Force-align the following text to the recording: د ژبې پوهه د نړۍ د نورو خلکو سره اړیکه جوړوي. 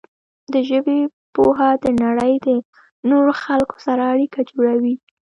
د 0.53 0.55
ژبې 0.69 0.99
پوهه 1.35 1.69
د 1.83 1.85
نړۍ 2.03 2.33
د 2.45 2.47
نورو 3.09 3.31
خلکو 3.43 3.75
سره 3.85 4.01
اړیکه 4.13 4.39
جوړوي. 4.51 4.95